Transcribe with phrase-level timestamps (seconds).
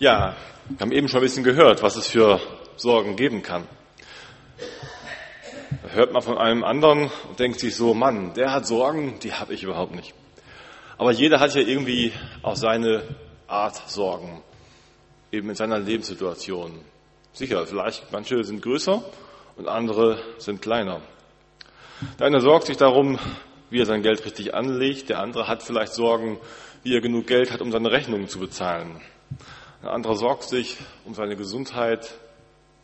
[0.00, 0.34] Ja,
[0.70, 2.40] wir haben eben schon ein bisschen gehört, was es für
[2.76, 3.66] Sorgen geben kann.
[5.82, 9.34] Da hört man von einem anderen und denkt sich so, Mann, der hat Sorgen, die
[9.34, 10.14] habe ich überhaupt nicht.
[10.96, 13.02] Aber jeder hat ja irgendwie auch seine
[13.46, 14.42] Art Sorgen,
[15.32, 16.80] eben in seiner Lebenssituation.
[17.34, 19.04] Sicher, vielleicht manche sind größer
[19.56, 21.02] und andere sind kleiner.
[22.18, 23.18] Der eine sorgt sich darum,
[23.68, 26.38] wie er sein Geld richtig anlegt, der andere hat vielleicht Sorgen,
[26.84, 28.98] wie er genug Geld hat, um seine Rechnungen zu bezahlen.
[29.82, 30.76] Ein anderer sorgt sich
[31.06, 32.12] um seine Gesundheit.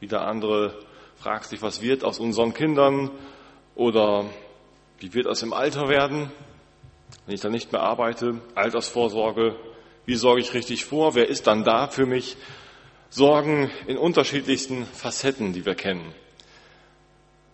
[0.01, 0.79] Wieder andere
[1.17, 3.11] fragt sich, was wird aus unseren Kindern
[3.75, 4.25] oder
[4.99, 6.33] wie wird es im Alter werden,
[7.27, 8.41] wenn ich dann nicht mehr arbeite.
[8.55, 9.57] Altersvorsorge.
[10.07, 11.15] Wie sorge ich richtig vor?
[11.15, 12.39] Wer ist dann da für mich?
[13.11, 16.15] Sorgen in unterschiedlichsten Facetten, die wir kennen.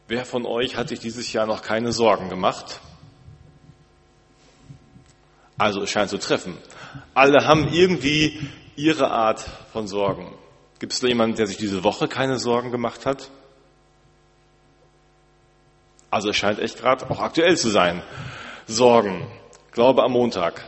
[0.07, 2.81] Wer von euch hat sich dieses Jahr noch keine Sorgen gemacht?
[5.59, 6.57] Also es scheint zu treffen.
[7.15, 9.41] Alle haben irgendwie Ihre Art
[9.73, 10.27] von Sorgen.
[10.79, 13.31] Gibt es da jemanden, der sich diese Woche keine Sorgen gemacht hat?
[16.11, 18.03] Also es scheint echt gerade auch aktuell zu sein.
[18.67, 19.27] Sorgen.
[19.73, 20.65] Glaube am Montag.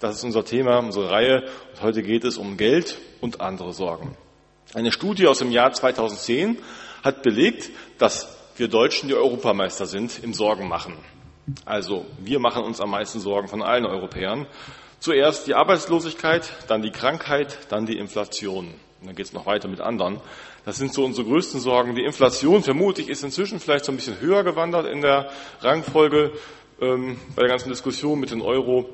[0.00, 1.48] Das ist unser Thema, unsere Reihe.
[1.72, 4.16] Und heute geht es um Geld und andere Sorgen.
[4.74, 6.58] Eine Studie aus dem Jahr 2010
[7.02, 10.94] hat belegt, dass wir Deutschen die Europameister sind im Sorgen machen.
[11.64, 14.46] Also wir machen uns am meisten Sorgen von allen Europäern.
[15.00, 18.74] Zuerst die Arbeitslosigkeit, dann die Krankheit, dann die Inflation.
[19.00, 20.20] Und dann geht es noch weiter mit anderen.
[20.64, 21.94] Das sind so unsere größten Sorgen.
[21.94, 26.32] Die Inflation, vermute ich, ist inzwischen vielleicht so ein bisschen höher gewandert in der Rangfolge
[26.80, 28.88] ähm, bei der ganzen Diskussion mit dem Euro.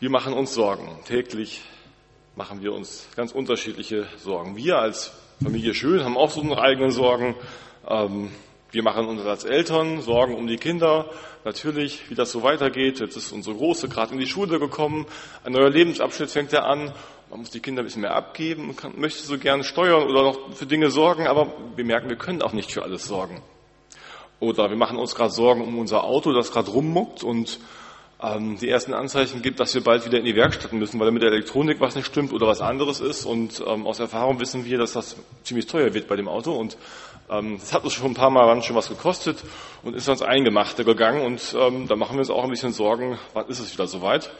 [0.00, 0.86] Wir machen uns Sorgen.
[1.06, 1.62] Täglich
[2.36, 4.54] machen wir uns ganz unterschiedliche Sorgen.
[4.54, 7.34] Wir als Familie Schön haben auch so unsere eigenen Sorgen.
[7.88, 8.30] Ähm,
[8.70, 11.06] wir machen uns als Eltern Sorgen um die Kinder.
[11.44, 13.00] Natürlich, wie das so weitergeht.
[13.00, 15.06] Jetzt ist unsere Große gerade in die Schule gekommen.
[15.42, 16.92] Ein neuer Lebensabschnitt fängt ja an.
[17.30, 20.54] Man muss die Kinder ein bisschen mehr abgeben, kann, möchte so gerne steuern oder noch
[20.54, 23.42] für Dinge sorgen, aber wir merken, wir können auch nicht für alles sorgen.
[24.40, 27.58] Oder wir machen uns gerade Sorgen um unser Auto, das gerade rummuckt und
[28.20, 31.30] die ersten Anzeichen gibt, dass wir bald wieder in die Werkstatt müssen, weil mit der
[31.30, 33.24] Elektronik was nicht stimmt oder was anderes ist.
[33.24, 36.52] Und ähm, aus Erfahrung wissen wir, dass das ziemlich teuer wird bei dem Auto.
[36.52, 36.76] Und
[37.30, 39.44] ähm, das hat uns schon ein paar Mal schon was gekostet
[39.84, 41.24] und ist ans Eingemachte gegangen.
[41.24, 44.30] Und ähm, da machen wir uns auch ein bisschen Sorgen, wann ist es wieder soweit?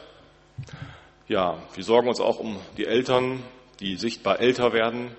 [1.29, 3.43] Ja, wir sorgen uns auch um die Eltern,
[3.79, 5.11] die sichtbar älter werden.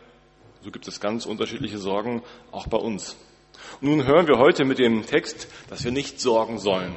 [0.62, 2.22] So gibt es ganz unterschiedliche Sorgen,
[2.52, 3.16] auch bei uns.
[3.80, 6.94] Nun hören wir heute mit dem Text, dass wir nicht sorgen sollen.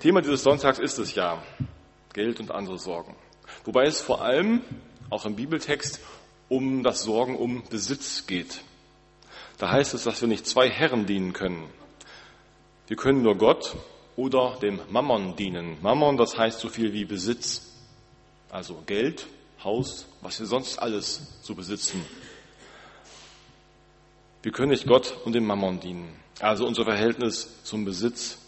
[0.00, 1.42] Thema dieses Sonntags ist es ja,
[2.14, 3.14] Geld und andere Sorgen.
[3.66, 4.62] Wobei es vor allem,
[5.10, 6.00] auch im Bibeltext,
[6.48, 8.62] um das Sorgen um Besitz geht.
[9.58, 11.68] Da heißt es, dass wir nicht zwei Herren dienen können.
[12.88, 13.76] Wir können nur Gott
[14.16, 15.76] oder dem Mammon dienen.
[15.82, 17.74] Mammon, das heißt so viel wie Besitz.
[18.50, 19.26] Also Geld,
[19.62, 22.04] Haus, was wir sonst alles so besitzen.
[24.42, 26.08] Wir können nicht Gott und dem Mammon dienen.
[26.40, 28.39] Also unser Verhältnis zum Besitz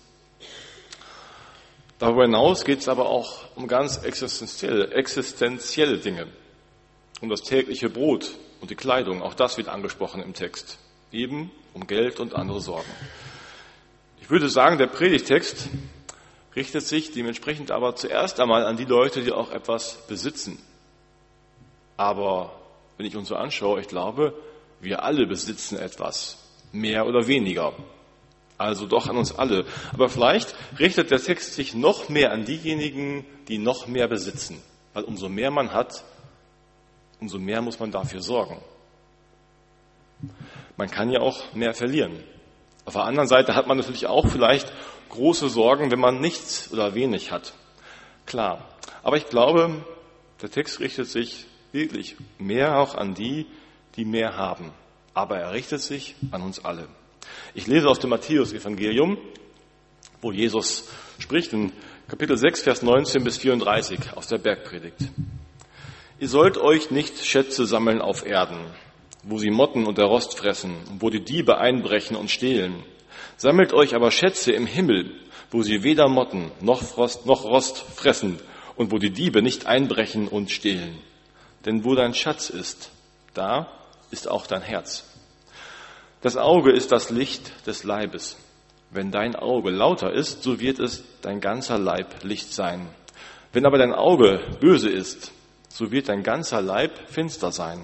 [2.03, 6.27] Darüber hinaus geht es aber auch um ganz existenzielle, existenzielle Dinge,
[7.21, 9.23] um das tägliche Brot und die Kleidung.
[9.23, 10.81] Auch das wird angesprochen im Text.
[11.13, 12.91] Eben um Geld und andere Sorgen.
[14.21, 15.69] Ich würde sagen, der Predigtext
[16.57, 20.59] richtet sich dementsprechend aber zuerst einmal an die Leute, die auch etwas besitzen.
[21.97, 22.53] Aber
[22.97, 24.35] wenn ich uns so anschaue, ich glaube,
[24.81, 26.37] wir alle besitzen etwas,
[26.73, 27.73] mehr oder weniger
[28.59, 29.65] also doch an uns alle.
[29.93, 34.63] Aber vielleicht richtet der Text sich noch mehr an diejenigen, die noch mehr besitzen.
[34.93, 36.05] Weil umso mehr man hat,
[37.21, 38.61] umso mehr muss man dafür sorgen.
[40.77, 42.23] Man kann ja auch mehr verlieren.
[42.85, 44.73] Auf der anderen Seite hat man natürlich auch vielleicht
[45.09, 47.53] große Sorgen, wenn man nichts oder wenig hat.
[48.27, 48.69] Klar.
[49.03, 49.85] Aber ich glaube,
[50.41, 53.47] der Text richtet sich wirklich mehr auch an die,
[53.97, 54.73] die mehr haben.
[55.15, 56.89] Aber er richtet sich an uns alle.
[57.55, 59.19] Ich lese aus dem Matthäus-Evangelium,
[60.21, 60.89] wo Jesus
[61.19, 61.73] spricht in
[62.09, 64.97] Kapitel 6, Vers 19 bis 34 aus der Bergpredigt.
[66.19, 68.59] Ihr sollt euch nicht Schätze sammeln auf Erden,
[69.25, 72.85] wo sie Motten und der Rost fressen und wo die Diebe einbrechen und stehlen.
[73.37, 75.11] Sammelt euch aber Schätze im Himmel,
[75.51, 78.39] wo sie weder Motten noch Frost noch Rost fressen
[78.77, 80.99] und wo die Diebe nicht einbrechen und stehlen.
[81.65, 82.91] Denn wo dein Schatz ist,
[83.35, 83.69] da
[84.11, 85.12] ist auch dein Herz.
[86.23, 88.37] Das Auge ist das Licht des Leibes.
[88.91, 92.87] Wenn dein Auge lauter ist, so wird es dein ganzer Leib Licht sein.
[93.53, 95.33] Wenn aber dein Auge böse ist,
[95.69, 97.81] so wird dein ganzer Leib finster sein.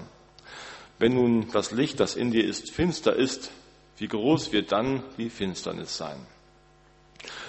[0.99, 3.51] Wenn nun das Licht, das in dir ist, finster ist,
[3.97, 6.25] wie groß wird dann die Finsternis sein?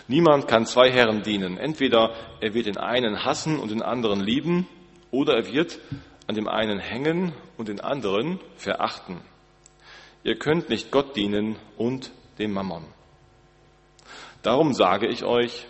[0.09, 1.57] Niemand kann zwei Herren dienen.
[1.57, 4.67] Entweder er wird den einen hassen und den anderen lieben,
[5.13, 5.79] oder er wird
[6.27, 9.21] an dem einen hängen und den anderen verachten.
[10.23, 12.85] Ihr könnt nicht Gott dienen und dem Mammon.
[14.43, 15.67] Darum sage ich euch,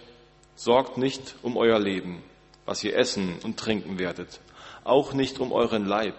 [0.56, 2.23] sorgt nicht um euer Leben,
[2.67, 4.41] was ihr essen und trinken werdet,
[4.85, 6.14] auch nicht um euren Leib,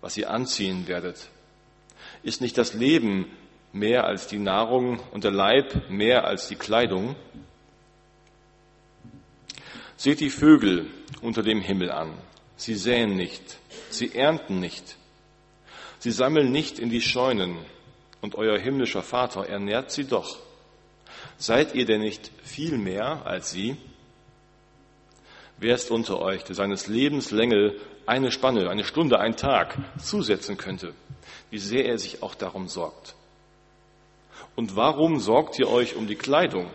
[0.00, 1.28] was ihr anziehen werdet.
[2.22, 3.26] Ist nicht das Leben
[3.72, 7.16] mehr als die Nahrung und der Leib mehr als die Kleidung?
[9.96, 10.86] Seht die Vögel
[11.20, 12.14] unter dem Himmel an.
[12.56, 13.58] Sie säen nicht,
[13.90, 14.96] sie ernten nicht,
[16.00, 17.56] sie sammeln nicht in die Scheunen,
[18.20, 20.38] und euer himmlischer Vater ernährt sie doch.
[21.38, 23.76] Seid ihr denn nicht viel mehr als sie?
[25.58, 27.74] Wer ist unter euch, der seines Lebens Länge
[28.06, 30.94] eine Spanne, eine Stunde, ein Tag zusetzen könnte,
[31.50, 33.14] wie sehr er sich auch darum sorgt?
[34.56, 36.70] Und warum sorgt ihr euch um die Kleidung?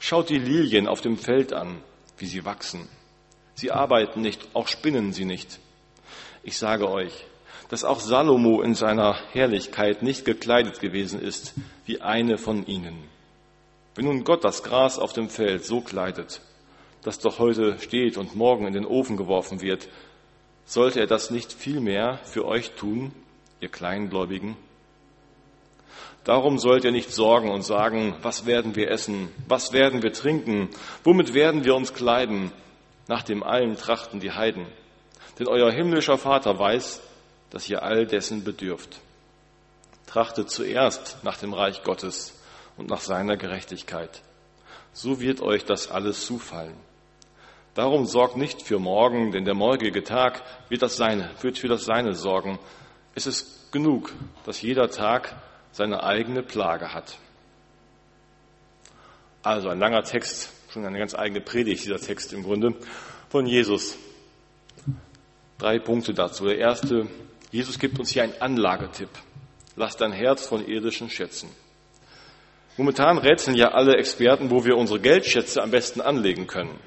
[0.00, 1.82] Schaut die Lilien auf dem Feld an,
[2.16, 2.88] wie sie wachsen.
[3.54, 5.58] Sie arbeiten nicht, auch spinnen sie nicht.
[6.42, 7.26] Ich sage euch,
[7.68, 11.54] dass auch Salomo in seiner Herrlichkeit nicht gekleidet gewesen ist
[11.86, 12.98] wie eine von ihnen.
[13.94, 16.40] Wenn nun Gott das Gras auf dem Feld so kleidet,
[17.02, 19.88] das doch heute steht und morgen in den Ofen geworfen wird,
[20.64, 23.12] sollte er das nicht viel mehr für euch tun,
[23.60, 24.56] ihr Kleingläubigen?
[26.24, 30.68] Darum sollt ihr nicht sorgen und sagen, was werden wir essen, was werden wir trinken,
[31.02, 32.52] womit werden wir uns kleiden,
[33.06, 34.66] nach dem allen trachten die Heiden.
[35.38, 37.00] Denn euer himmlischer Vater weiß,
[37.50, 39.00] dass ihr all dessen bedürft.
[40.06, 42.34] Trachtet zuerst nach dem Reich Gottes
[42.76, 44.22] und nach seiner Gerechtigkeit.
[44.92, 46.76] So wird euch das alles zufallen.
[47.74, 51.84] Darum sorgt nicht für morgen, denn der morgige Tag wird, das seine, wird für das
[51.84, 52.58] Seine sorgen.
[53.14, 54.12] Es ist genug,
[54.44, 55.36] dass jeder Tag
[55.70, 57.18] seine eigene Plage hat.
[59.42, 62.74] Also ein langer Text, schon eine ganz eigene Predigt, dieser Text im Grunde,
[63.28, 63.96] von Jesus.
[65.58, 66.46] Drei Punkte dazu.
[66.46, 67.06] Der erste,
[67.50, 69.08] Jesus gibt uns hier einen Anlagetipp.
[69.76, 71.48] Lass dein Herz von irdischen Schätzen.
[72.76, 76.78] Momentan rätseln ja alle Experten, wo wir unsere Geldschätze am besten anlegen können.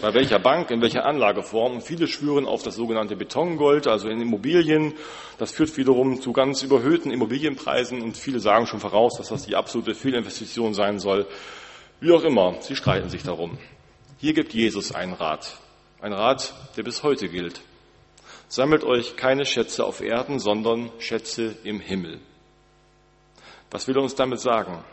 [0.00, 1.74] Bei welcher Bank, in welcher Anlageform.
[1.74, 4.94] Und viele schwören auf das sogenannte Betongold, also in Immobilien.
[5.38, 9.56] Das führt wiederum zu ganz überhöhten Immobilienpreisen und viele sagen schon voraus, dass das die
[9.56, 11.26] absolute Fehlinvestition sein soll.
[12.00, 13.58] Wie auch immer, sie streiten sich darum.
[14.18, 15.58] Hier gibt Jesus einen Rat.
[16.00, 17.60] Ein Rat, der bis heute gilt.
[18.48, 22.20] Sammelt euch keine Schätze auf Erden, sondern Schätze im Himmel.
[23.70, 24.84] Was will er uns damit sagen?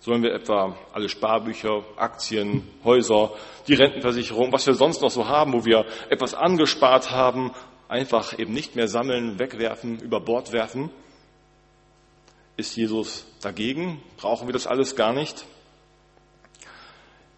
[0.00, 3.32] Sollen wir etwa alle Sparbücher, Aktien, Häuser,
[3.68, 7.52] die Rentenversicherung, was wir sonst noch so haben, wo wir etwas angespart haben,
[7.88, 10.90] einfach eben nicht mehr sammeln, wegwerfen, über Bord werfen?
[12.56, 14.02] Ist Jesus dagegen?
[14.16, 15.44] Brauchen wir das alles gar nicht?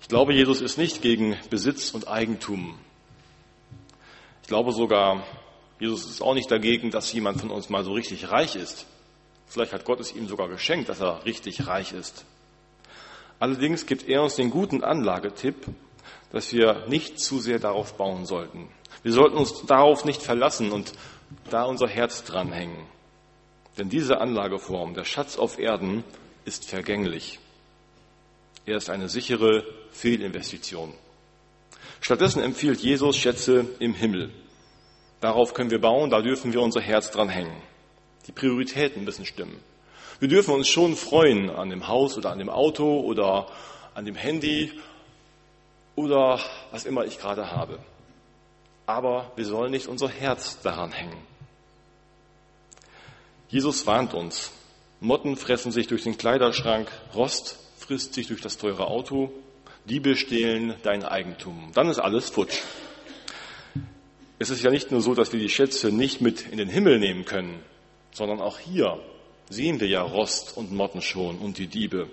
[0.01, 2.79] Ich glaube, Jesus ist nicht gegen Besitz und Eigentum.
[4.43, 5.25] Ich glaube sogar,
[5.85, 8.87] Jesus ist auch nicht dagegen, dass jemand von uns mal so richtig reich ist.
[9.47, 12.25] Vielleicht hat Gott es ihm sogar geschenkt, dass er richtig reich ist.
[13.39, 15.67] Allerdings gibt er uns den guten Anlagetipp,
[16.33, 18.71] dass wir nicht zu sehr darauf bauen sollten.
[19.03, 20.93] Wir sollten uns darauf nicht verlassen und
[21.51, 22.87] da unser Herz dranhängen.
[23.77, 26.03] Denn diese Anlageform, der Schatz auf Erden,
[26.47, 27.41] ist vergänglich.
[28.65, 30.95] Er ist eine sichere Fehlinvestition.
[32.01, 34.33] Stattdessen empfiehlt Jesus Schätze im Himmel.
[35.25, 37.57] Darauf können wir bauen, da dürfen wir unser Herz dran hängen.
[38.27, 39.59] Die Prioritäten müssen stimmen.
[40.21, 43.47] Wir dürfen uns schon freuen an dem Haus oder an dem Auto oder
[43.95, 44.71] an dem Handy
[45.97, 46.39] oder
[46.73, 47.79] was immer ich gerade habe.
[48.85, 51.17] Aber wir sollen nicht unser Herz daran hängen.
[53.49, 54.53] Jesus warnt uns.
[55.01, 59.33] Motten fressen sich durch den Kleiderschrank, Rost frisst sich durch das teure Auto,
[59.87, 61.71] Diebe stehlen dein Eigentum.
[61.73, 62.61] Dann ist alles futsch.
[64.39, 66.99] Es ist ja nicht nur so, dass wir die Schätze nicht mit in den Himmel
[66.99, 67.61] nehmen können,
[68.13, 68.99] sondern auch hier
[69.49, 72.09] sehen wir ja Rost und Motten schon und die Diebe.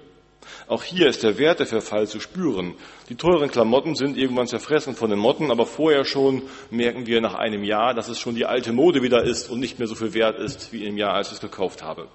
[0.67, 2.75] Auch hier ist der Werteverfall zu spüren.
[3.09, 7.35] Die teuren Klamotten sind irgendwann zerfressen von den Motten, aber vorher schon merken wir nach
[7.35, 10.13] einem Jahr, dass es schon die alte Mode wieder ist und nicht mehr so viel
[10.13, 12.07] wert ist wie im Jahr, als ich es gekauft habe.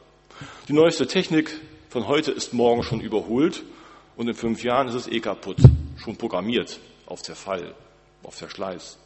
[0.68, 3.62] Die neueste Technik von heute ist morgen schon überholt
[4.16, 5.58] und in fünf Jahren ist es eh kaputt,
[5.96, 7.74] schon programmiert auf Zerfall,
[8.22, 8.98] auf Verschleiß.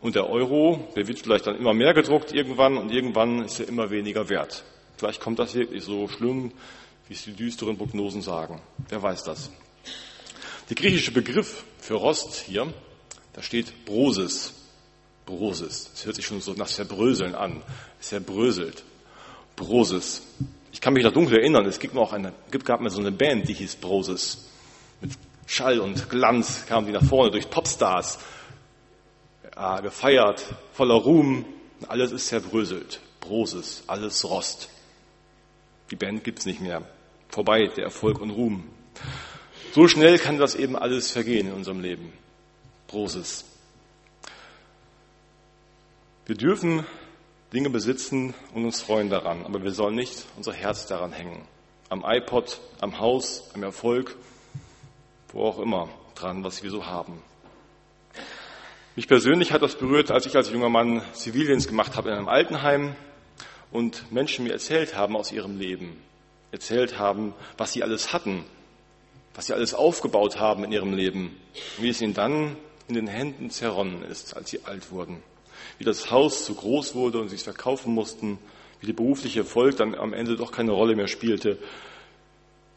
[0.00, 3.68] Und der Euro, der wird vielleicht dann immer mehr gedruckt irgendwann und irgendwann ist er
[3.68, 4.64] immer weniger wert.
[4.96, 6.52] Vielleicht kommt das wirklich so schlimm,
[7.08, 8.60] wie es die düsteren Prognosen sagen.
[8.88, 9.50] Wer weiß das?
[10.68, 12.72] Der griechische Begriff für Rost hier,
[13.32, 14.54] da steht Brosis.
[15.24, 15.90] Brosis.
[15.92, 17.62] Das hört sich schon so nach Zerbröseln an.
[18.00, 18.84] Es zerbröselt.
[19.56, 20.22] Brosis.
[20.72, 23.12] Ich kann mich noch dunkel erinnern, es gibt noch eine, gibt, gab mal so eine
[23.12, 24.46] Band, die hieß Brosis.
[25.00, 25.12] Mit
[25.46, 28.18] Schall und Glanz kamen die nach vorne durch Popstars
[29.56, 31.44] ah, gefeiert, voller Ruhm.
[31.88, 34.70] Alles ist zerbröselt, Broses, alles Rost.
[35.90, 36.82] Die Band gibt's nicht mehr.
[37.28, 38.64] Vorbei, der Erfolg und Ruhm.
[39.74, 42.12] So schnell kann das eben alles vergehen in unserem Leben.
[42.86, 43.44] Broses.
[46.24, 46.86] Wir dürfen
[47.52, 51.46] Dinge besitzen und uns freuen daran, aber wir sollen nicht unser Herz daran hängen.
[51.88, 54.16] Am iPod, am Haus, am Erfolg,
[55.32, 57.22] wo auch immer dran, was wir so haben.
[58.96, 62.28] Mich persönlich hat das berührt, als ich als junger Mann Zivildienst gemacht habe in einem
[62.28, 62.96] Altenheim
[63.70, 65.98] und Menschen mir erzählt haben aus ihrem Leben,
[66.50, 68.42] erzählt haben, was sie alles hatten,
[69.34, 71.36] was sie alles aufgebaut haben in ihrem Leben,
[71.76, 72.56] wie es ihnen dann
[72.88, 75.22] in den Händen zerronnen ist, als sie alt wurden,
[75.76, 78.38] wie das Haus zu groß wurde und sie es verkaufen mussten,
[78.80, 81.58] wie die berufliche Erfolg dann am Ende doch keine Rolle mehr spielte,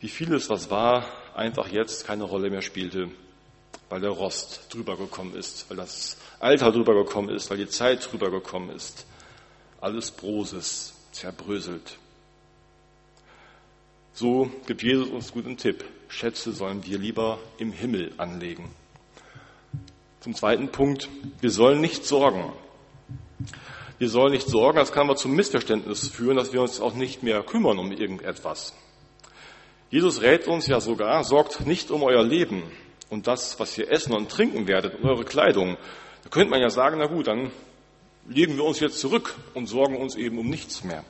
[0.01, 3.07] wie vieles, was war, einfach jetzt keine Rolle mehr spielte,
[3.89, 8.11] weil der Rost drüber gekommen ist, weil das Alter drüber gekommen ist, weil die Zeit
[8.11, 9.05] drüber gekommen ist.
[9.81, 11.97] Alles Broses, zerbröselt.
[14.13, 15.83] So gibt Jesus uns guten Tipp.
[16.07, 18.69] Schätze sollen wir lieber im Himmel anlegen.
[20.19, 21.07] Zum zweiten Punkt,
[21.39, 22.51] wir sollen nicht sorgen.
[23.97, 27.23] Wir sollen nicht sorgen, das kann aber zum Missverständnis führen, dass wir uns auch nicht
[27.23, 28.73] mehr kümmern um irgendetwas.
[29.89, 32.63] Jesus rät uns ja sogar, sorgt nicht um euer Leben
[33.09, 35.77] und das, was ihr essen und trinken werdet und eure Kleidung.
[36.23, 37.51] Da könnte man ja sagen, na gut, dann
[38.27, 41.03] legen wir uns jetzt zurück und sorgen uns eben um nichts mehr.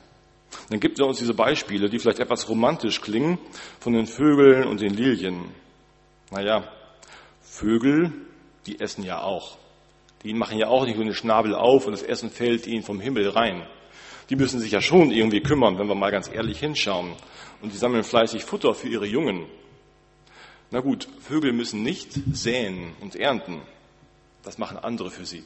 [0.68, 3.38] Dann gibt er uns diese Beispiele, die vielleicht etwas romantisch klingen,
[3.78, 5.44] von den Vögeln und den Lilien.
[6.30, 6.64] Naja,
[7.40, 8.12] Vögel,
[8.66, 9.58] die essen ja auch.
[10.22, 13.00] Die machen ja auch nicht nur den Schnabel auf und das Essen fällt ihnen vom
[13.00, 13.66] Himmel rein.
[14.28, 17.14] Die müssen sich ja schon irgendwie kümmern, wenn wir mal ganz ehrlich hinschauen.
[17.62, 19.46] Und die sammeln fleißig Futter für ihre Jungen.
[20.70, 23.62] Na gut, Vögel müssen nicht säen und ernten.
[24.42, 25.44] Das machen andere für sie.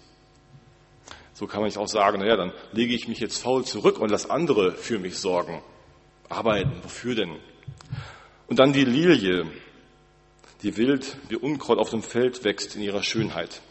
[1.33, 4.11] So kann man sich auch sagen, naja, dann lege ich mich jetzt faul zurück und
[4.11, 5.63] lass andere für mich sorgen.
[6.29, 7.37] Arbeiten, wofür denn?
[8.47, 9.47] Und dann die Lilie,
[10.63, 13.63] die wild wie Unkraut auf dem Feld wächst in ihrer Schönheit.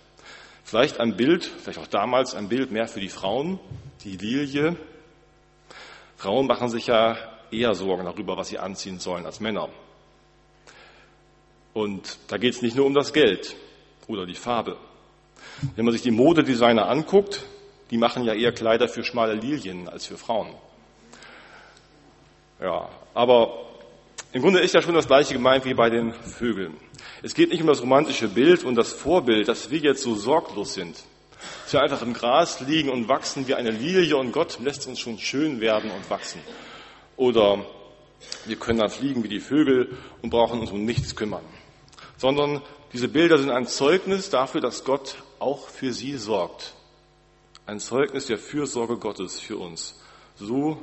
[0.63, 3.59] Vielleicht ein Bild, vielleicht auch damals ein Bild mehr für die Frauen,
[4.03, 4.75] die Lilie.
[6.17, 7.17] Frauen machen sich ja
[7.51, 9.69] eher Sorgen darüber, was sie anziehen sollen als Männer.
[11.73, 13.55] Und da geht es nicht nur um das Geld
[14.07, 14.77] oder die Farbe.
[15.75, 17.43] Wenn man sich die Modedesigner anguckt,
[17.89, 20.53] die machen ja eher Kleider für schmale Lilien als für Frauen.
[22.59, 23.65] Ja, aber
[24.31, 26.75] im Grunde ist ja schon das gleiche gemeint wie bei den Vögeln.
[27.21, 30.73] Es geht nicht um das romantische Bild und das Vorbild, dass wir jetzt so sorglos
[30.73, 31.03] sind.
[31.63, 34.99] Dass wir einfach im Gras liegen und wachsen wie eine Lilie und Gott lässt uns
[34.99, 36.41] schon schön werden und wachsen.
[37.15, 37.65] Oder
[38.45, 41.43] wir können dann fliegen wie die Vögel und brauchen uns um nichts kümmern.
[42.23, 42.61] Sondern
[42.93, 46.73] diese Bilder sind ein Zeugnis dafür, dass Gott auch für sie sorgt.
[47.65, 49.99] Ein Zeugnis der Fürsorge Gottes für uns.
[50.37, 50.77] So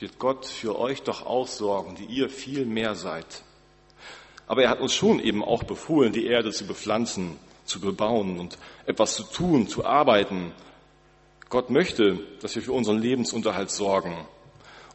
[0.00, 3.24] wird Gott für euch doch auch sorgen, die ihr viel mehr seid.
[4.46, 8.58] Aber er hat uns schon eben auch befohlen, die Erde zu bepflanzen, zu bebauen und
[8.84, 10.52] etwas zu tun, zu arbeiten.
[11.48, 14.14] Gott möchte, dass wir für unseren Lebensunterhalt sorgen.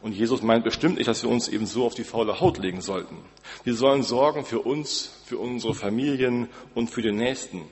[0.00, 2.80] Und Jesus meint bestimmt nicht, dass wir uns eben so auf die faule Haut legen
[2.80, 3.16] sollten.
[3.64, 7.62] Wir sollen sorgen für uns, für unsere Familien und für den Nächsten.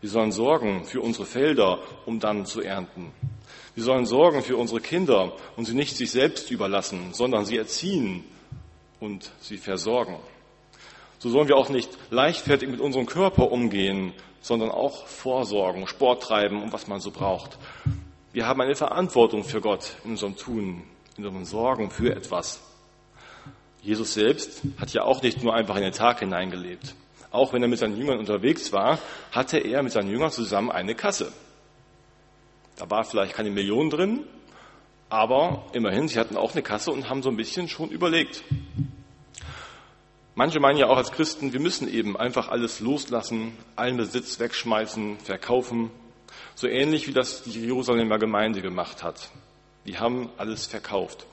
[0.00, 3.12] Wir sollen sorgen für unsere Felder, um dann zu ernten.
[3.74, 8.24] Wir sollen sorgen für unsere Kinder und sie nicht sich selbst überlassen, sondern sie erziehen
[9.00, 10.16] und sie versorgen.
[11.18, 16.62] So sollen wir auch nicht leichtfertig mit unserem Körper umgehen, sondern auch vorsorgen, Sport treiben
[16.62, 17.58] und was man so braucht.
[18.32, 20.82] Wir haben eine Verantwortung für Gott in unserem Tun,
[21.26, 22.60] unseren Sorgen für etwas.
[23.82, 26.94] Jesus selbst hat ja auch nicht nur einfach in den Tag hineingelebt.
[27.30, 28.98] Auch wenn er mit seinen Jüngern unterwegs war,
[29.32, 31.32] hatte er mit seinen Jüngern zusammen eine Kasse.
[32.76, 34.24] Da war vielleicht keine Million drin,
[35.08, 38.44] aber immerhin, sie hatten auch eine Kasse und haben so ein bisschen schon überlegt.
[40.34, 45.18] Manche meinen ja auch als Christen, wir müssen eben einfach alles loslassen, allen Besitz wegschmeißen,
[45.18, 45.90] verkaufen.
[46.54, 49.30] So ähnlich wie das die Jerusalemer Gemeinde gemacht hat.
[49.88, 51.24] Die haben alles verkauft.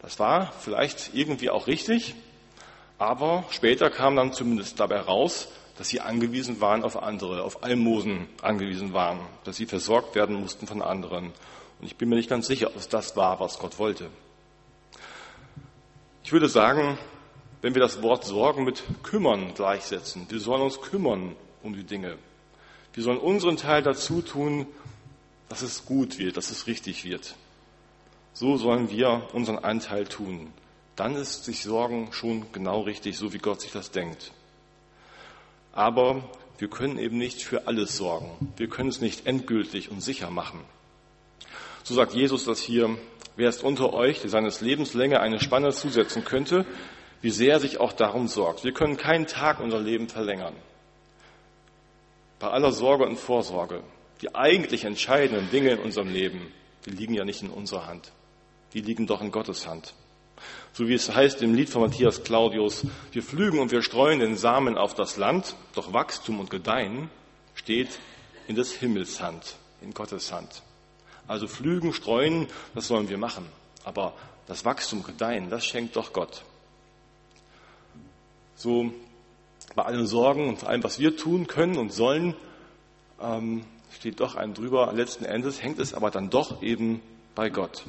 [0.00, 2.14] Das war vielleicht irgendwie auch richtig,
[2.96, 8.28] aber später kam dann zumindest dabei raus, dass sie angewiesen waren auf andere, auf Almosen
[8.40, 11.32] angewiesen waren, dass sie versorgt werden mussten von anderen.
[11.80, 14.10] Und ich bin mir nicht ganz sicher, ob es das war, was Gott wollte.
[16.22, 16.96] Ich würde sagen,
[17.62, 20.26] wenn wir das Wort Sorgen mit kümmern gleichsetzen.
[20.28, 22.16] Wir sollen uns kümmern um die Dinge.
[22.94, 24.68] Wir sollen unseren Teil dazu tun,
[25.48, 27.34] dass es gut wird, dass es richtig wird.
[28.38, 30.52] So sollen wir unseren Anteil tun.
[30.94, 34.30] Dann ist sich Sorgen schon genau richtig, so wie Gott sich das denkt.
[35.72, 36.22] Aber
[36.58, 38.52] wir können eben nicht für alles sorgen.
[38.58, 40.60] Wir können es nicht endgültig und sicher machen.
[41.82, 42.98] So sagt Jesus das hier,
[43.36, 46.66] wer ist unter euch, der seines Lebens Länge eine Spanne zusetzen könnte,
[47.22, 48.64] wie sehr er sich auch darum sorgt.
[48.64, 50.54] Wir können keinen Tag unser Leben verlängern.
[52.38, 53.82] Bei aller Sorge und Vorsorge,
[54.20, 56.52] die eigentlich entscheidenden Dinge in unserem Leben,
[56.84, 58.12] die liegen ja nicht in unserer Hand.
[58.76, 59.94] Die liegen doch in Gottes Hand.
[60.74, 64.36] So wie es heißt im Lied von Matthias Claudius, wir pflügen und wir streuen den
[64.36, 67.08] Samen auf das Land, doch Wachstum und Gedeihen
[67.54, 67.98] steht
[68.48, 70.60] in des Himmels Hand, in Gottes Hand.
[71.26, 73.46] Also pflügen, streuen, das sollen wir machen.
[73.82, 74.12] Aber
[74.46, 76.44] das Wachstum, Gedeihen, das schenkt doch Gott.
[78.56, 78.92] So
[79.74, 82.36] bei allen Sorgen und allem, was wir tun können und sollen,
[83.22, 83.64] ähm,
[83.94, 84.92] steht doch ein drüber.
[84.92, 87.00] Letzten Endes hängt es aber dann doch eben
[87.34, 87.82] bei Gott.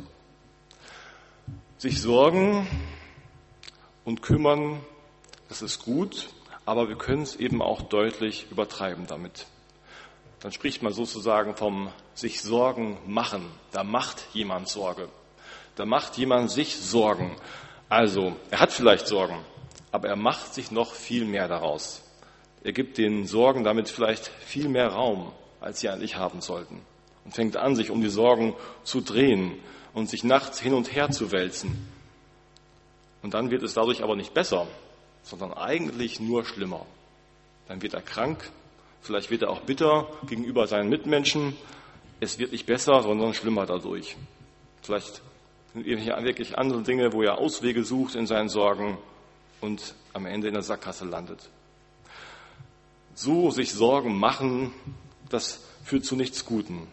[1.79, 2.65] Sich sorgen
[4.03, 4.81] und kümmern,
[5.47, 6.29] das ist gut,
[6.65, 9.45] aber wir können es eben auch deutlich übertreiben damit.
[10.39, 13.45] Dann spricht man sozusagen vom sich Sorgen machen.
[13.71, 15.07] Da macht jemand Sorge.
[15.75, 17.35] Da macht jemand sich Sorgen.
[17.89, 19.37] Also, er hat vielleicht Sorgen,
[19.91, 22.01] aber er macht sich noch viel mehr daraus.
[22.63, 25.31] Er gibt den Sorgen damit vielleicht viel mehr Raum,
[25.61, 26.81] als sie eigentlich haben sollten.
[27.23, 29.59] Und fängt an, sich um die Sorgen zu drehen
[29.97, 31.87] und sich nachts hin und her zu wälzen.
[33.23, 34.67] Und dann wird es dadurch aber nicht besser,
[35.23, 36.85] sondern eigentlich nur schlimmer.
[37.67, 38.47] Dann wird er krank,
[39.01, 41.55] vielleicht wird er auch bitter gegenüber seinen Mitmenschen.
[42.19, 44.15] Es wird nicht besser, sondern schlimmer dadurch.
[44.83, 45.23] Vielleicht
[45.73, 48.99] sind hier wirklich andere Dinge, wo er Auswege sucht in seinen Sorgen
[49.61, 51.49] und am Ende in der Sackgasse landet.
[53.15, 54.73] So sich Sorgen machen,
[55.29, 56.87] das führt zu nichts Guten.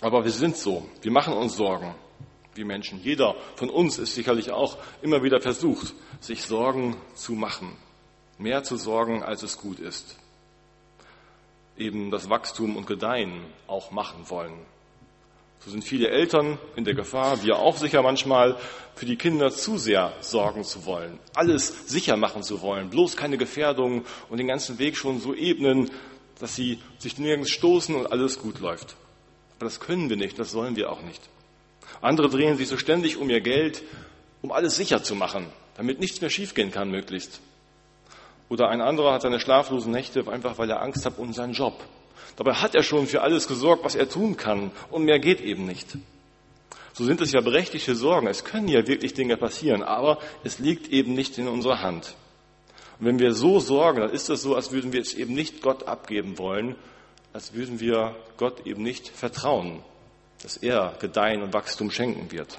[0.00, 1.92] Aber wir sind so, wir machen uns Sorgen
[2.54, 3.00] wie Menschen.
[3.02, 7.76] Jeder von uns ist sicherlich auch immer wieder versucht, sich Sorgen zu machen.
[8.38, 10.16] Mehr zu sorgen, als es gut ist.
[11.76, 14.54] Eben das Wachstum und Gedeihen auch machen wollen.
[15.64, 18.56] So sind viele Eltern in der Gefahr, wir auch sicher manchmal,
[18.96, 23.38] für die Kinder zu sehr sorgen zu wollen, alles sicher machen zu wollen, bloß keine
[23.38, 25.90] Gefährdung und den ganzen Weg schon so ebnen,
[26.40, 28.96] dass sie sich nirgends stoßen und alles gut läuft.
[29.56, 31.22] Aber das können wir nicht, das sollen wir auch nicht.
[32.02, 33.82] Andere drehen sich so ständig um ihr Geld,
[34.42, 37.40] um alles sicher zu machen, damit nichts mehr schiefgehen kann möglichst.
[38.48, 41.82] Oder ein anderer hat seine schlaflosen Nächte einfach, weil er Angst hat um seinen Job.
[42.36, 45.64] Dabei hat er schon für alles gesorgt, was er tun kann, und mehr geht eben
[45.64, 45.96] nicht.
[46.92, 48.26] So sind es ja berechtigte Sorgen.
[48.26, 52.16] Es können ja wirklich Dinge passieren, aber es liegt eben nicht in unserer Hand.
[52.98, 55.62] Und wenn wir so sorgen, dann ist es so, als würden wir es eben nicht
[55.62, 56.74] Gott abgeben wollen,
[57.32, 59.82] als würden wir Gott eben nicht vertrauen
[60.42, 62.58] dass er Gedeihen und Wachstum schenken wird.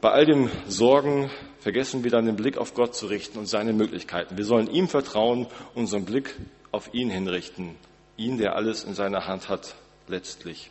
[0.00, 3.72] Bei all dem Sorgen vergessen wir dann den Blick auf Gott zu richten und seine
[3.72, 4.36] Möglichkeiten.
[4.36, 6.36] Wir sollen ihm vertrauen, unseren Blick
[6.72, 7.74] auf ihn hinrichten.
[8.16, 9.74] Ihn, der alles in seiner Hand hat,
[10.06, 10.70] letztlich.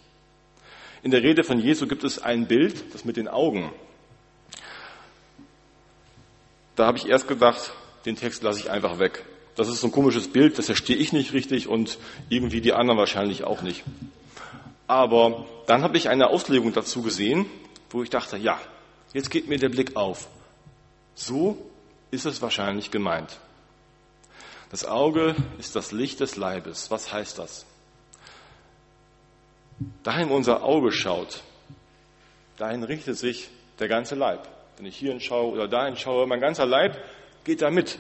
[1.02, 3.74] In der Rede von Jesu gibt es ein Bild, das mit den Augen.
[6.76, 7.74] Da habe ich erst gedacht,
[8.06, 9.26] den Text lasse ich einfach weg.
[9.56, 11.98] Das ist so ein komisches Bild, das verstehe ich nicht richtig und
[12.30, 13.84] irgendwie die anderen wahrscheinlich auch nicht.
[14.88, 17.46] Aber dann habe ich eine Auslegung dazu gesehen,
[17.90, 18.60] wo ich dachte, ja,
[19.14, 20.28] jetzt geht mir der Blick auf.
[21.16, 21.58] So
[22.12, 23.38] ist es wahrscheinlich gemeint.
[24.72, 26.90] Das Auge ist das Licht des Leibes.
[26.90, 27.66] Was heißt das?
[30.04, 31.42] Dahin unser Auge schaut,
[32.58, 34.48] dahin richtet sich der ganze Leib.
[34.78, 36.98] Wenn ich hierhin schaue oder dahin schaue, mein ganzer Leib
[37.44, 38.00] geht da mit.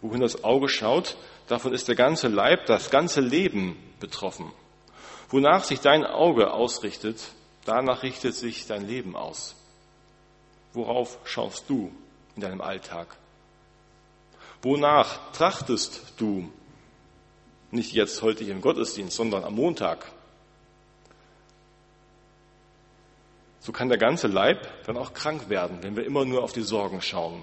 [0.00, 1.16] Wohin das Auge schaut,
[1.48, 4.52] davon ist der ganze Leib, das ganze Leben betroffen.
[5.30, 7.20] Wonach sich dein Auge ausrichtet,
[7.64, 9.56] danach richtet sich dein Leben aus.
[10.72, 11.92] Worauf schaust du
[12.36, 13.16] in deinem Alltag?
[14.62, 16.50] Wonach trachtest du?
[17.70, 20.10] Nicht jetzt heute hier im Gottesdienst, sondern am Montag.
[23.60, 26.62] So kann der ganze Leib dann auch krank werden, wenn wir immer nur auf die
[26.62, 27.42] Sorgen schauen.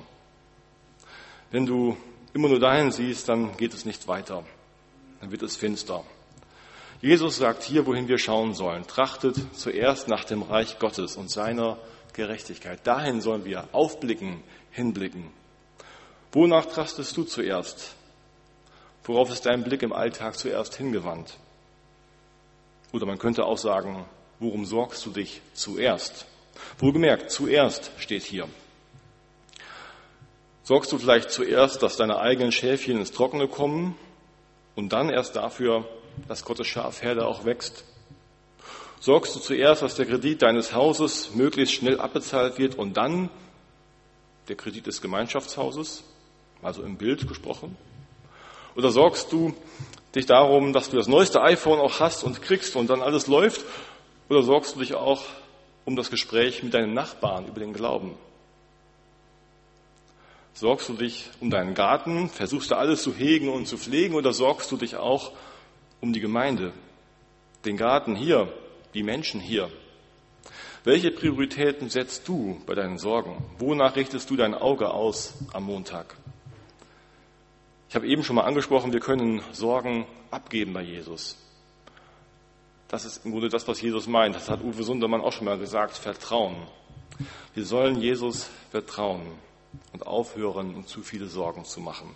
[1.50, 1.98] Wenn du
[2.34, 4.44] immer nur dahin siehst, dann geht es nicht weiter.
[5.20, 6.04] Dann wird es finster.
[7.02, 8.86] Jesus sagt hier, wohin wir schauen sollen.
[8.86, 11.80] Trachtet zuerst nach dem Reich Gottes und seiner
[12.14, 12.86] Gerechtigkeit.
[12.86, 15.32] Dahin sollen wir aufblicken, hinblicken.
[16.32, 17.96] Wonach trachtest du zuerst?
[19.04, 21.38] Worauf ist dein Blick im Alltag zuerst hingewandt?
[22.94, 24.06] Oder man könnte auch sagen,
[24.40, 26.28] worum sorgst du dich zuerst?
[26.78, 28.48] Wohlgemerkt, zuerst steht hier.
[30.62, 33.98] Sorgst du vielleicht zuerst, dass deine eigenen Schäfchen ins Trockene kommen
[34.76, 35.88] und dann erst dafür,
[36.28, 37.84] dass Gottes Schafherde auch wächst?
[39.00, 43.30] Sorgst du zuerst, dass der Kredit deines Hauses möglichst schnell abbezahlt wird und dann
[44.48, 46.04] der Kredit des Gemeinschaftshauses,
[46.62, 47.76] also im Bild gesprochen?
[48.76, 49.56] Oder sorgst du
[50.14, 53.66] dich darum, dass du das neueste iPhone auch hast und kriegst und dann alles läuft?
[54.30, 55.24] Oder sorgst du dich auch
[55.84, 58.16] um das Gespräch mit deinem Nachbarn über den Glauben?
[60.54, 62.30] Sorgst du dich um deinen Garten?
[62.30, 64.14] Versuchst du alles zu hegen und zu pflegen?
[64.14, 65.38] Oder sorgst du dich auch um
[66.02, 66.74] die Gemeinde?
[67.66, 68.52] Den Garten hier,
[68.94, 69.70] die Menschen hier?
[70.84, 73.38] Welche Prioritäten setzt du bei deinen Sorgen?
[73.60, 76.16] Wonach richtest du dein Auge aus am Montag?
[77.88, 81.38] Ich habe eben schon mal angesprochen, wir können Sorgen abgeben bei Jesus.
[82.88, 84.36] Das ist im Grunde das, was Jesus meint.
[84.36, 86.56] Das hat Uwe Sundermann auch schon mal gesagt, Vertrauen.
[87.54, 89.22] Wir sollen Jesus vertrauen
[89.94, 92.16] und aufhören, uns zu viele Sorgen zu machen.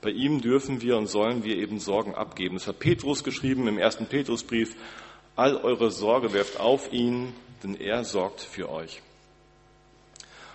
[0.00, 2.54] Bei ihm dürfen wir und sollen wir eben Sorgen abgeben.
[2.54, 4.76] Das hat Petrus geschrieben im ersten Petrusbrief.
[5.34, 7.32] All eure Sorge werft auf ihn,
[7.62, 9.02] denn er sorgt für euch.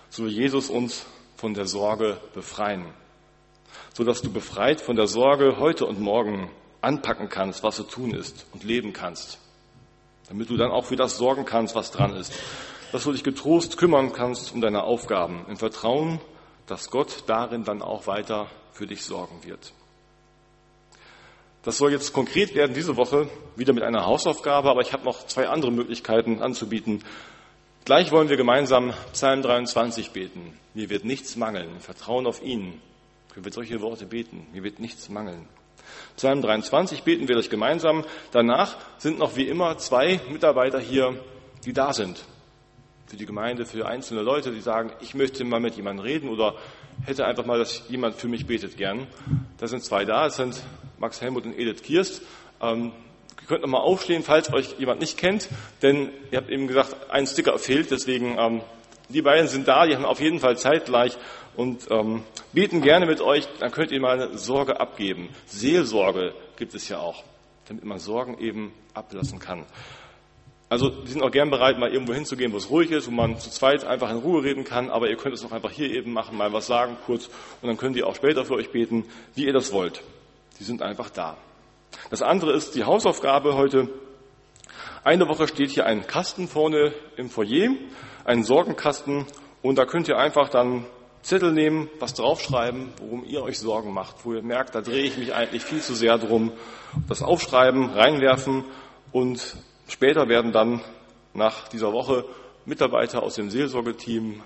[0.08, 2.86] So will Jesus uns von der Sorge befreien,
[3.94, 8.14] so dass du befreit von der Sorge heute und morgen anpacken kannst, was zu tun
[8.14, 9.38] ist und leben kannst,
[10.28, 12.32] damit du dann auch für das sorgen kannst, was dran ist
[12.94, 16.20] dass du dich getrost kümmern kannst um deine Aufgaben, im Vertrauen,
[16.66, 19.72] dass Gott darin dann auch weiter für dich sorgen wird.
[21.62, 25.26] Das soll jetzt konkret werden diese Woche wieder mit einer Hausaufgabe, aber ich habe noch
[25.26, 27.02] zwei andere Möglichkeiten anzubieten.
[27.86, 30.58] Gleich wollen wir gemeinsam Psalm 23 beten.
[30.74, 31.80] Mir wird nichts mangeln.
[31.80, 32.80] Vertrauen auf ihn.
[33.32, 34.46] Können wir solche Worte beten?
[34.52, 35.48] Mir wird nichts mangeln.
[36.16, 38.04] Psalm 23 beten wir das gemeinsam.
[38.30, 41.18] Danach sind noch wie immer zwei Mitarbeiter hier,
[41.64, 42.24] die da sind
[43.14, 46.56] für die Gemeinde, für einzelne Leute, die sagen, ich möchte mal mit jemandem reden oder
[47.06, 49.06] hätte einfach mal, dass jemand für mich betet gern.
[49.58, 50.60] Da sind zwei da, es sind
[50.98, 52.22] Max Helmut und Edith Kirst.
[52.60, 52.90] Ähm,
[53.40, 55.48] ihr könnt nochmal aufstehen, falls euch jemand nicht kennt,
[55.80, 58.62] denn ihr habt eben gesagt, ein Sticker fehlt, deswegen ähm,
[59.08, 61.16] die beiden sind da, die haben auf jeden Fall zeitgleich
[61.54, 65.28] und ähm, beten gerne mit euch, dann könnt ihr mal eine Sorge abgeben.
[65.46, 67.22] Seelsorge gibt es ja auch,
[67.68, 69.66] damit man Sorgen eben ablassen kann.
[70.68, 73.38] Also die sind auch gern bereit, mal irgendwo hinzugehen, wo es ruhig ist, wo man
[73.38, 76.12] zu zweit einfach in Ruhe reden kann, aber ihr könnt es auch einfach hier eben
[76.12, 77.26] machen, mal was sagen, kurz,
[77.60, 80.02] und dann könnt ihr auch später für euch beten, wie ihr das wollt.
[80.58, 81.36] Die sind einfach da.
[82.10, 83.88] Das andere ist die Hausaufgabe heute.
[85.04, 87.70] Eine Woche steht hier ein Kasten vorne im Foyer,
[88.24, 89.26] ein Sorgenkasten,
[89.62, 90.86] und da könnt ihr einfach dann
[91.22, 95.16] Zettel nehmen, was draufschreiben, worum ihr euch Sorgen macht, wo ihr merkt, da drehe ich
[95.16, 96.52] mich eigentlich viel zu sehr drum.
[97.08, 98.64] Das aufschreiben, reinwerfen
[99.10, 99.56] und
[99.88, 100.80] Später werden dann
[101.34, 102.24] nach dieser Woche
[102.64, 104.42] Mitarbeiter aus dem Seelsorgeteam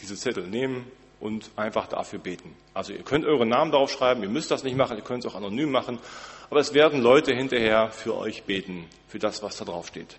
[0.00, 2.54] diese Zettel nehmen und einfach dafür beten.
[2.74, 5.30] Also ihr könnt euren Namen darauf schreiben, ihr müsst das nicht machen, ihr könnt es
[5.30, 5.98] auch anonym machen,
[6.50, 10.18] aber es werden Leute hinterher für euch beten, für das, was da drauf steht.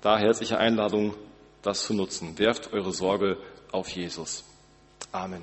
[0.00, 1.14] Da herzliche Einladung,
[1.62, 2.38] das zu nutzen.
[2.38, 3.36] Werft eure Sorge
[3.72, 4.44] auf Jesus.
[5.12, 5.42] Amen.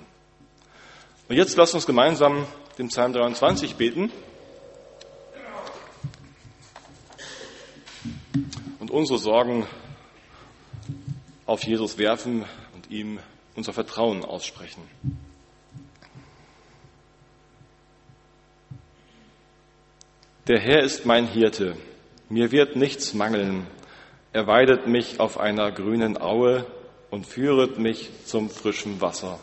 [1.29, 2.45] Und jetzt lasst uns gemeinsam
[2.77, 4.11] den Psalm 23 beten.
[8.93, 9.65] Unsere Sorgen
[11.45, 13.19] auf Jesus werfen und ihm
[13.55, 14.83] unser Vertrauen aussprechen.
[20.47, 21.75] Der Herr ist mein Hirte,
[22.29, 23.65] mir wird nichts mangeln.
[24.31, 26.65] Er weidet mich auf einer grünen Aue
[27.09, 29.39] und führet mich zum frischen Wasser.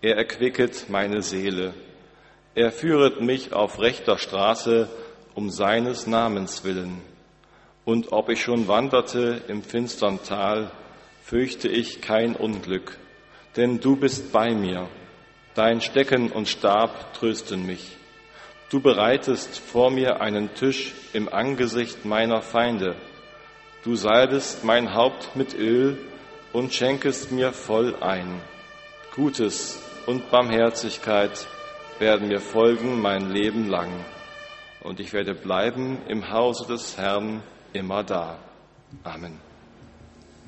[0.00, 1.74] Er erquicket meine Seele.
[2.54, 4.88] Er führet mich auf rechter Straße
[5.34, 7.11] um seines Namens willen.
[7.84, 10.70] Und ob ich schon wanderte im finstern Tal,
[11.24, 12.96] fürchte ich kein Unglück,
[13.56, 14.88] denn du bist bei mir.
[15.54, 17.96] Dein Stecken und Stab trösten mich.
[18.70, 22.96] Du bereitest vor mir einen Tisch im Angesicht meiner Feinde.
[23.84, 25.98] Du salbest mein Haupt mit Öl
[26.52, 28.40] und schenkest mir voll ein.
[29.14, 31.46] Gutes und Barmherzigkeit
[31.98, 33.90] werden mir folgen mein Leben lang.
[34.80, 37.42] Und ich werde bleiben im Hause des Herrn
[37.72, 38.38] immer da.
[39.04, 39.51] Amen.